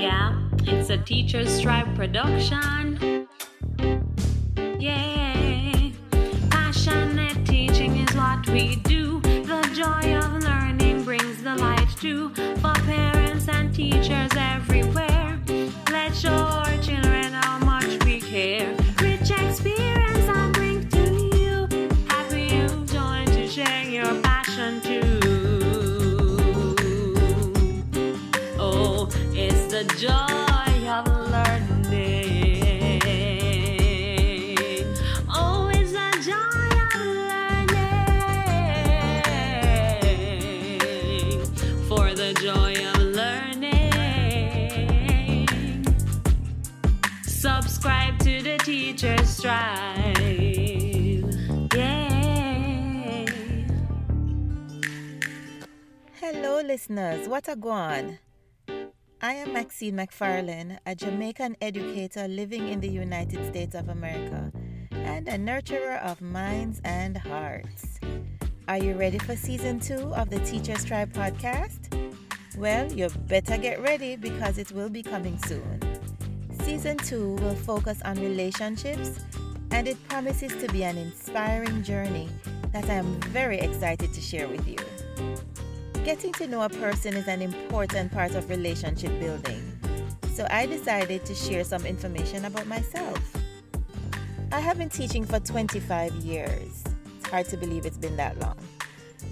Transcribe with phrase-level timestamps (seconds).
[0.00, 3.26] Yeah, it's a Teacher's Tribe production.
[4.78, 5.90] Yeah,
[6.50, 8.87] passionate teaching is what we do.
[29.78, 33.00] The joy of learning.
[35.30, 37.00] Oh, it's the joy of
[37.30, 37.86] learning.
[41.86, 43.92] For the joy of learning.
[47.22, 50.18] Subscribe to the Teacher's Tribe.
[51.74, 53.26] Yay.
[56.20, 57.28] Hello, listeners.
[57.28, 58.18] What a guan?
[59.20, 64.52] I am Maxine McFarlane, a Jamaican educator living in the United States of America
[64.92, 67.98] and a nurturer of minds and hearts.
[68.68, 72.12] Are you ready for season two of the Teachers Tribe podcast?
[72.56, 75.80] Well, you better get ready because it will be coming soon.
[76.62, 79.18] Season two will focus on relationships
[79.72, 82.28] and it promises to be an inspiring journey
[82.72, 84.76] that I am very excited to share with you.
[86.08, 89.62] Getting to know a person is an important part of relationship building,
[90.32, 93.36] so I decided to share some information about myself.
[94.50, 96.82] I have been teaching for 25 years.
[97.18, 98.56] It's hard to believe it's been that long.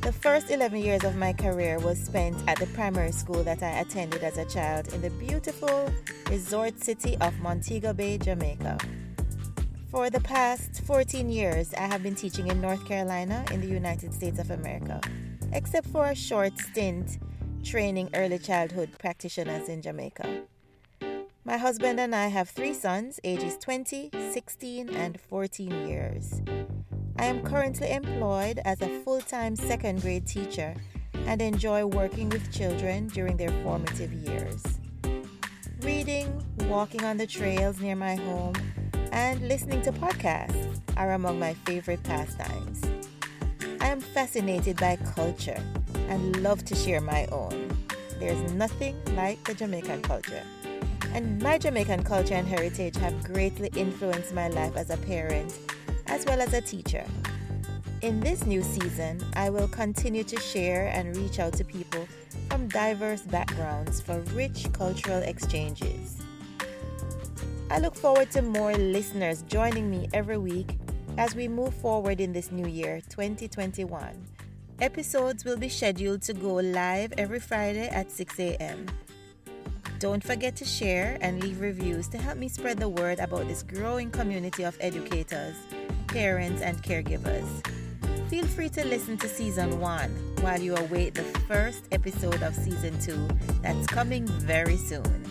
[0.00, 3.80] The first 11 years of my career was spent at the primary school that I
[3.80, 5.92] attended as a child in the beautiful
[6.30, 8.78] resort city of Montego Bay, Jamaica.
[9.90, 14.14] For the past 14 years, I have been teaching in North Carolina in the United
[14.14, 15.02] States of America,
[15.52, 17.18] except for a short stint
[17.62, 20.42] training early childhood practitioners in Jamaica.
[21.44, 26.40] My husband and I have three sons, ages 20, 16, and 14 years.
[27.18, 30.74] I am currently employed as a full time second grade teacher
[31.26, 34.62] and enjoy working with children during their formative years.
[35.80, 38.54] Reading, walking on the trails near my home,
[39.10, 42.82] and listening to podcasts are among my favorite pastimes.
[43.92, 45.62] Am fascinated by culture
[46.08, 47.68] and love to share my own.
[48.18, 50.42] There's nothing like the Jamaican culture.
[51.12, 55.58] And my Jamaican culture and heritage have greatly influenced my life as a parent
[56.06, 57.04] as well as a teacher.
[58.00, 62.08] In this new season, I will continue to share and reach out to people
[62.48, 66.16] from diverse backgrounds for rich cultural exchanges.
[67.70, 70.78] I look forward to more listeners joining me every week
[71.18, 74.26] as we move forward in this new year, 2021.
[74.80, 78.86] Episodes will be scheduled to go live every Friday at 6 a.m.
[79.98, 83.62] Don't forget to share and leave reviews to help me spread the word about this
[83.62, 85.54] growing community of educators,
[86.08, 87.46] parents, and caregivers.
[88.28, 92.98] Feel free to listen to season one while you await the first episode of season
[92.98, 93.28] two
[93.60, 95.22] that's coming very soon.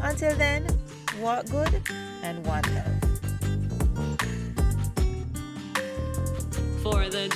[0.00, 0.66] Until then,
[1.20, 1.82] walk good
[2.22, 3.09] and one health.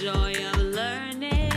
[0.05, 1.51] Joy of learning.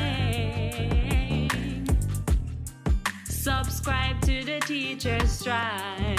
[3.25, 6.16] Subscribe to the Teacher's Tribe.